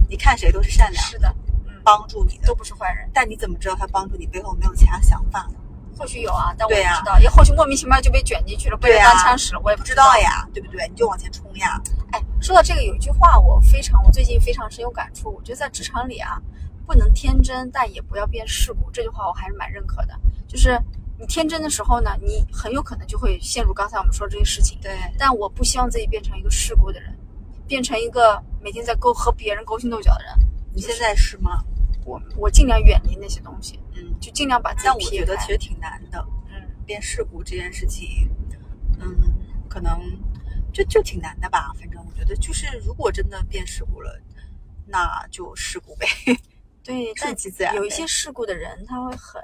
[0.10, 1.43] 你看谁都是善良，是的，嗯，
[1.84, 2.56] 帮助你的都。
[2.56, 3.10] 不是坏人。
[3.14, 5.56] 但你怎么知道他帮助你背后没有其他想法呢？
[5.98, 10.18] 或许有啊，但我不知道，也或许莫名其妙就被卷进去了，被人当枪使了，我也不不知道。
[10.20, 10.88] 呀，对不对？
[10.88, 11.80] 你就往前冲呀。
[12.12, 15.30] 哎，说到这个，有一句话我非常，我最近非常深有感触。
[15.30, 16.42] 我觉得在职场里啊，
[16.88, 18.90] 不能天真，但也不要变世故。
[18.92, 20.20] 这句话我还是蛮认可的。
[20.48, 20.82] 就是
[21.20, 24.80] 你天真的时候呢，你很有可能就会陷入刚才我们说这些事情。
[24.82, 27.16] 对，但我不希望自己变成一个世故的人，
[27.68, 30.34] 变成一个每天在勾和别人勾心斗角的人。
[30.74, 31.64] 你现在是吗？
[32.06, 36.26] 我我尽量远离那些东西，嗯，就尽量把自己但我觉得其实挺难的。
[36.50, 38.30] 嗯，变世故这件事情，
[39.00, 39.34] 嗯，
[39.70, 40.00] 可能
[40.74, 41.74] 就就挺难的吧。
[41.80, 44.20] 反正我觉得，就是如果真的变世故了，
[44.86, 46.06] 那就事故呗，
[46.84, 47.74] 对， 但顺其自然。
[47.76, 49.42] 有一些事故的人，他会很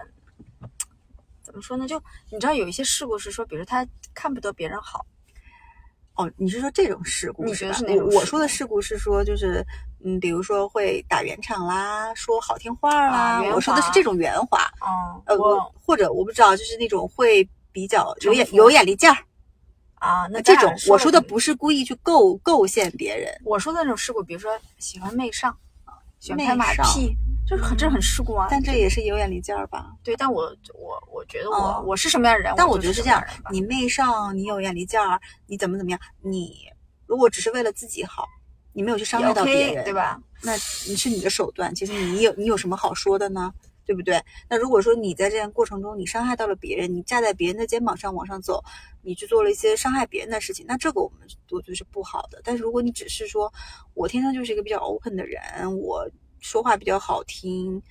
[1.41, 1.87] 怎么说呢？
[1.87, 1.97] 就
[2.29, 5.05] 你知道，有一些事故是说，比如他看不得别人好，
[6.15, 9.65] 哦，你是说这种事故你觉得是哪种我说的事故是说，就是
[10.03, 14.59] 嗯，比如说会打圆场啦，说好听话啦，啊我说的是这种圆滑。
[14.81, 19.17] 嗯，呃，或者我不知道，就是那种会比较有眼有眼力劲儿。
[19.95, 25.53] 啊，那这种我说的不是故意去构构陷别人，我说的那种事故，比如说喜欢媚上，
[26.21, 27.13] 喜欢拍马屁，
[27.45, 28.47] 这是很这很事故啊。
[28.49, 29.91] 但这也是有眼力劲儿吧？
[30.01, 35.99] 对，但我我我觉得我、哦我是什么样的人，但我觉得是这样的，你媚上，你有眼力劲儿，你怎么怎么样？
[36.21, 36.55] 你
[37.05, 38.25] 如果只是为了自己好，
[38.79, 40.17] 你没有去伤害到别 OK 人，对吧？
[40.41, 40.53] 那
[40.87, 43.53] 你是你的手段，其实你有你有什么好说的呢？
[43.85, 44.23] 对不对？
[44.49, 48.63] 那如果说你在这样过程中你伤害到了别人，你站在别人的肩膀上往上走，
[49.01, 52.39] 你去做了一些伤害别人的事情，那这个我们我觉得是不好的。
[52.41, 53.51] 但是如果你只是说
[53.95, 55.41] 我天生就是一个比较 open 的人，
[55.77, 57.83] 我说话比较好听，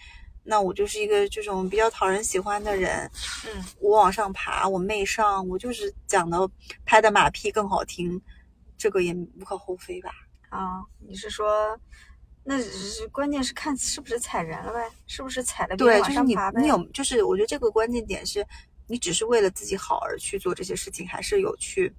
[0.42, 3.10] 那我就是一个这种比较讨人喜欢的人，
[3.44, 6.48] 嗯，我往上爬，我媚上，我就是讲的
[6.86, 8.18] 拍的马屁更好听，
[8.78, 10.12] 这个也无可厚非吧？
[10.50, 11.78] 啊，你是说，
[12.44, 16.62] 那是关键是看是不是踩人了呗，是不是踩了别对，人就是你往上爬呗？
[16.62, 18.46] 你有，就是我觉得这个关键点是，
[18.86, 21.92] 你只是为了自己好而去做这些事情，还是有去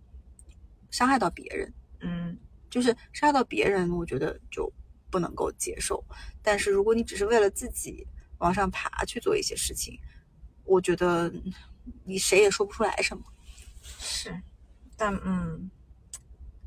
[0.90, 1.74] 伤害到别人？
[2.02, 2.38] 嗯，
[2.70, 4.72] 就是伤害到别人，我觉得就
[5.12, 6.04] 不能够接受。
[6.42, 8.08] 但是如果你只是为了自己
[8.40, 10.00] 往上爬去做一些事情，
[10.64, 11.32] 我觉得
[12.06, 13.24] 你谁也说不出来什么。
[13.82, 14.42] 是，
[14.98, 15.70] 但嗯，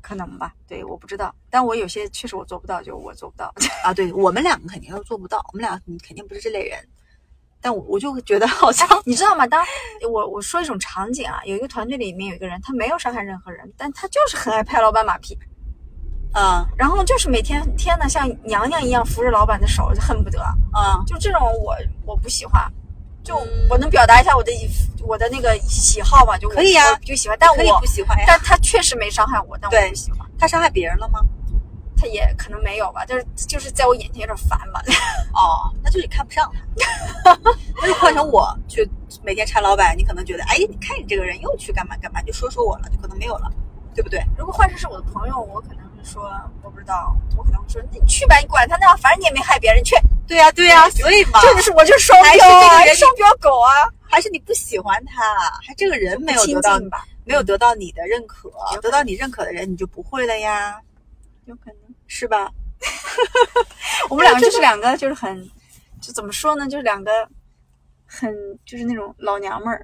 [0.03, 3.51] 可能吧，对，我不知道，但我有些确实我做不到，就我做不到。
[3.83, 6.77] 啊，对我们两个肯定都做不到，我们俩肯定不是这类人。
[7.61, 9.47] 但我我就觉得好像你知道吗？
[9.47, 9.65] 当
[10.11, 15.37] 我我说一种场景啊，有一个团队里面有一个人，他没有伤害任何人，但他就是很爱拍老板马屁，
[16.33, 20.41] 啊然后就是每天天呐像娘娘一样扶着老板的手，就恨不得。
[20.73, 21.73] 啊就这种我
[22.05, 22.69] 我不喜欢，
[23.23, 24.51] 就嗯我能表达一下我的
[25.05, 28.25] 我的那个喜好吧，就可以呀就喜欢，但我不喜欢呀。
[28.27, 30.19] 但他确实没伤害我，但我对不喜欢。
[30.37, 31.19] 他伤害别人了吗？
[31.95, 34.81] 他也可能没有吧，就是就是在我眼前有点烦吧。
[35.33, 37.39] 哦，那就是你看不上他。
[37.81, 38.85] 那就换成我去
[39.23, 43.49] 每天缠老板，你可能觉得，哎，你看你这个人又去干嘛干嘛，就说说我了，就可能没有了，
[43.95, 44.21] 对不对？
[44.37, 46.29] 如果换成是我的朋友，我可能会说，
[46.61, 49.95] 我不知道，我可能会说，你去吧，你管他呢，反正你也没害别人，去。
[50.27, 53.71] 对呀、对呀、所以嘛，这就是我就是双还是标啊，这个人双标狗啊，
[54.09, 55.21] 还是你不喜欢他，
[55.65, 60.79] 还这个人没有得到吧，没有得到你的认可得到你认可的人，你就不会了呀，
[61.45, 61.77] 有可能。
[62.05, 62.51] 是吧？
[64.07, 65.49] 我们两个就是两个，就是很，
[65.99, 67.27] 就怎么说呢，就是两个
[68.05, 68.31] 很
[68.65, 69.83] 就是那种老娘们儿，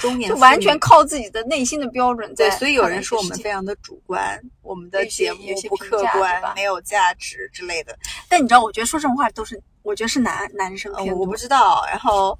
[0.00, 7.96] 中年就完全靠自己的内心的标准在对，所以有人说我们非常的主观，我们的节目不客观没有价值之类的。
[8.26, 12.36] 但你知道，我觉得说这种话都是，我觉得是男男生偏我不知道，然后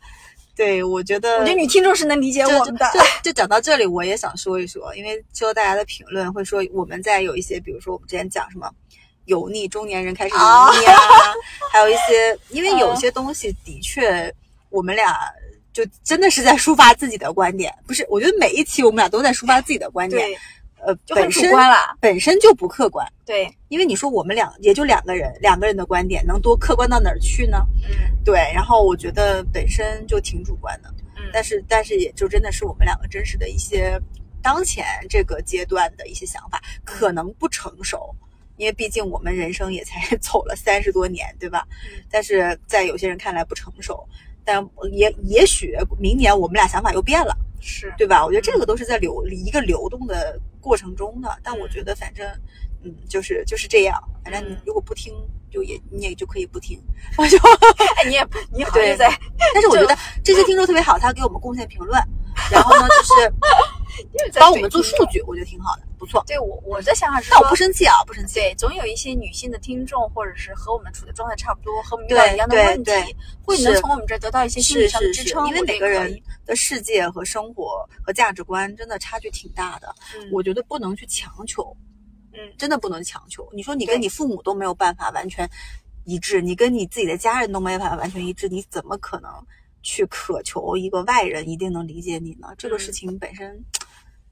[0.57, 2.91] 对我觉得，我觉得女听众是能理解我们的。
[2.95, 8.71] 就就讲到这里，我也想说一说，因为收到大家的评论会说我们在有一些，比如说我们之前讲什么
[9.27, 10.99] 油腻中年人开始油腻啊，
[11.71, 14.35] 还有一些，因为有些东西的确
[14.71, 15.15] 我们俩。
[15.73, 18.07] 就真的是在抒发自己的观点，不是？
[18.11, 20.29] 我觉得每一期我们俩都在抒发自己的观点，
[20.81, 21.77] 呃，就很主观了。
[22.01, 27.59] 本身就不客观，对，因为你说我们俩也就两个人，两个人的观点能多客观到哪儿去呢？
[27.89, 34.01] 嗯对，然后我觉得本身就挺主观的，嗯，但是但是也就真的是我们两个真实的一些
[34.43, 38.15] 当前这个阶段的一些想法，可能不成熟，
[38.57, 41.67] 因为毕竟我们人生也才 走了三十多年，对吧？
[41.85, 44.07] 嗯但是在有些人看来不成熟，
[44.45, 48.25] 但也也许明年我们俩想法又变了，是对吧？
[48.25, 52.27] 我觉得这个都是在流一个流动的过程中的，但我嗯觉得反正
[52.83, 55.15] 嗯就是就是这样，反正你嗯如果不听
[55.51, 56.81] 就也你也就可以不听，
[57.19, 57.39] 我就。
[57.97, 59.19] 哎，你也 你好对像在，
[59.55, 62.01] 但是我觉得这些听众特别好，他给我们贡献评论，
[62.51, 63.33] 然后呢，就是
[64.39, 64.83] 帮我们做。
[64.83, 66.25] 数据，我觉得挺好的，不错。
[66.27, 68.35] 对我我的想法是但我不生气啊，不生气。
[68.35, 81.77] 对，总有一些女性的听众，或者是和我们处的状态差不多，和我们遇到一样的对问题，会能从我们这儿得到一些心理上的支撑。，因为每个人的世界和生活和价值观真的差距挺大的，嗯我觉得不能去强求，
[82.33, 83.49] 嗯真的不能强求。
[83.53, 85.49] 你说你跟你父母都没有办法完全
[86.05, 89.31] 一致，你跟你自己的家人都没有办法完全一致，你怎么可能
[89.83, 92.49] 去渴求一个外人一定能理解你呢？
[92.59, 93.65] 这个事嗯情本身，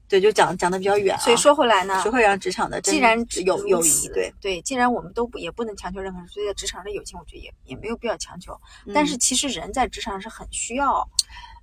[0.09, 1.19] 对，就讲讲的比较远啊。
[1.19, 8.59] 所以说回来呢学，会让职场的既然有友谊，对，对，既然我们都不也不能强求任何人，所以在职场上的友情，我觉得也也没有必要强求。
[8.93, 11.07] 但是嗯其实人在职场上是很需要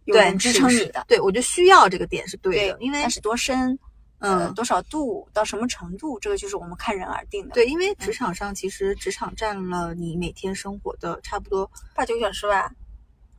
[0.04, 3.76] 有人支撑你的，对我觉得需要这个点是对的，因为但是多深，
[4.18, 12.70] 呃，嗯，多少度，到什么程度，这个就是我们看人而定的。，对，因为职场上其实职场占了你每天生活的差不多八九个小时吧，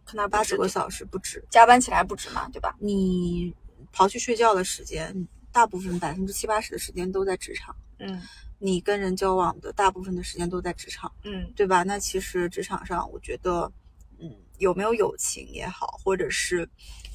[0.03, 1.41] 可能八九个小时不止。
[1.49, 2.75] 加班起来不止嘛，对吧？
[2.79, 3.55] 你
[3.97, 7.75] 刨去睡觉的时间，大部分百分之七八十的时间都在职场。
[7.97, 8.21] 嗯
[8.60, 11.83] 你跟人交往的大部分的时间都在职场，嗯对吧？
[11.83, 13.71] 那其实职场上，我觉得，
[14.19, 16.67] 嗯，有没有友情也好，或者是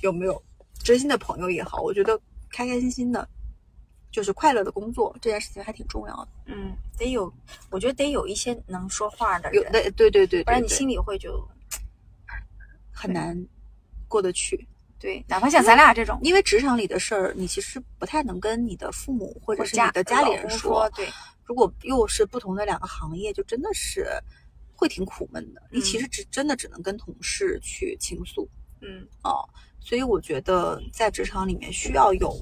[0.03, 0.41] 有没有
[0.85, 2.17] 真心的朋友也好，我觉得
[2.49, 3.29] 开开心心的，
[4.13, 6.29] 就是快乐的工作这件事情还挺重要的。
[6.47, 7.33] 嗯，得有，
[7.71, 11.45] 我觉得得有一些能说话的人，有的，对对对，不然你心里会就
[12.93, 13.37] 很难
[14.07, 14.65] 过得去。
[15.03, 21.09] 对，哪怕像咱俩这种，因为职场里的事儿，你其实不太能跟你的父母或者是你的家里人说，对，
[21.43, 24.07] 如果又是不同的两个行业，就真的是
[24.77, 25.61] 会挺苦闷的。
[25.73, 28.49] 你其实只真的只能跟同事去倾诉
[28.81, 29.43] 嗯哦。
[29.81, 32.33] 所以我觉得在职场里面需要有，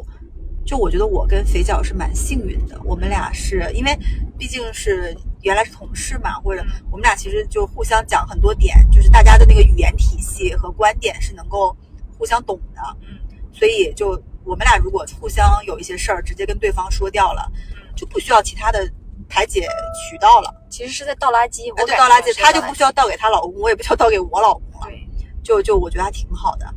[0.66, 3.98] 就我觉得我跟肥脚是蛮幸运的，我们俩是因为
[4.38, 11.74] 毕竟是原来是同事嘛，或者嗯我们俩其实就互相讲很多点，就是大家的那个语言体系和观点是能够
[12.20, 12.80] 互相懂的。
[13.00, 13.18] 嗯
[13.52, 14.10] 所以就
[14.44, 18.88] 我们俩如果互相有一些事儿直接跟对方说掉了，嗯，就不需要其他的
[19.28, 20.54] 排解渠道了。
[20.70, 24.86] 其实是在倒垃圾，我感我就倒垃圾，觉是倒她就不需要倒给她老公，我也不需要倒给我老公了。
[24.86, 25.04] 对，
[25.42, 26.72] 就就我觉得还挺好的，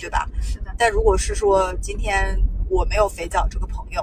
[0.00, 0.28] 对吧？
[0.42, 2.36] 是的，但如果是说今天
[2.68, 4.02] 我没有肥皂这个朋友，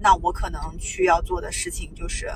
[0.00, 2.28] 那我可能需要做的事情就是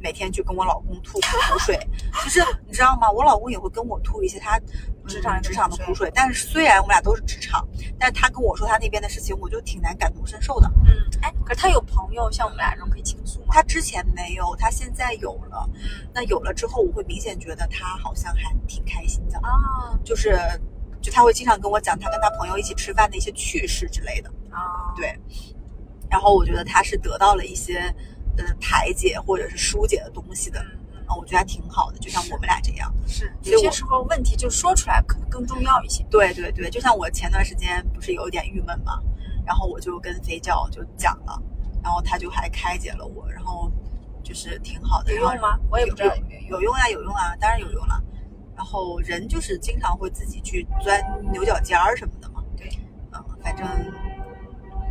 [0.00, 1.78] 每天去跟我老公吐苦水。
[2.22, 3.10] 其实你知道吗？
[3.10, 4.58] 我老公也会跟我吐一些他
[5.06, 6.10] 职场职场的苦水。
[6.14, 7.66] 但是虽然我们俩都是职场，
[7.98, 10.70] 但是他跟我说他那边的事情，我就挺难感同身受的。
[10.86, 10.92] 嗯，
[11.22, 13.46] 哎，可是他有朋友像我们俩这种可以倾诉吗？
[13.50, 15.68] 他之前没有，他现在有了。
[15.74, 20.36] 嗯那有了之后，我会明显觉得他好像还挺开心的，啊就是
[21.00, 24.28] 就他会经常跟我讲他跟他朋友一起吃饭的一些趣事之类的。
[24.50, 25.16] 啊，对，
[26.10, 27.94] 然后我觉得他是得到了一些
[28.38, 30.60] 呃排解或者是疏解的东西的，
[31.06, 32.92] 啊，我觉得还挺好的，就像我们俩这样。
[33.06, 36.04] 是，有些时候问题就说出来可能更重要一些。
[36.10, 39.00] 对对对，就像我前段时间不是有点郁闷嘛，
[39.44, 41.42] 然后我就跟肥教就讲了，
[41.82, 43.70] 然后他就还开解了我，然后
[44.22, 45.12] 就是挺好的。
[45.12, 45.58] 有用吗？
[45.70, 46.50] 我也不知道有没有用。
[46.50, 48.02] 有用啊，有用啊，当然有用了。
[48.56, 51.00] 然后人就是经常会自己去钻
[51.32, 52.42] 牛角尖儿什么的嘛。
[52.56, 52.68] 对，
[53.12, 53.64] 嗯，反正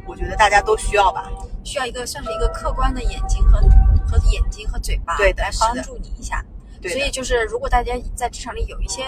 [0.08, 1.30] 我觉得大家都需要吧。
[1.64, 3.60] 需要一个算是一个客观的眼睛和
[4.08, 6.44] 和眼睛和嘴巴，对的来帮助你一下。
[6.82, 9.04] 对所以就是，如果大家在职场里有一些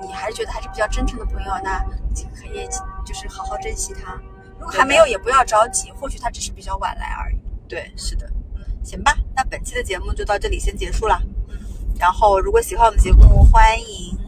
[0.00, 1.80] 你还是觉得还是比较真诚的朋友，那
[2.14, 2.66] 就可以
[3.04, 4.14] 就是好好珍惜他。
[4.58, 7.36] 如果还没有，也不要着急，或许他只是比较晚来而已。
[7.68, 8.26] 对，是的。
[8.54, 11.20] 嗯行吧，那本期的节目就到这里先结束了。
[11.48, 11.56] 嗯，
[11.98, 14.18] 然后如果喜欢我们节目，欢迎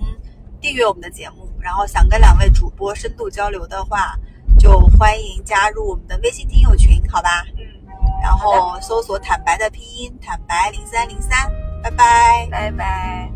[0.60, 1.50] 订阅我们的节目。
[1.60, 4.18] 然后想跟两位主播深度交流的话，
[4.64, 7.44] 就欢迎加入我们的微信听友群，好吧？
[7.58, 7.62] 嗯，
[8.22, 11.30] 然后搜索“坦白”的拼音“坦白零三零三”，
[11.84, 12.48] 拜拜。
[12.50, 13.33] 拜拜。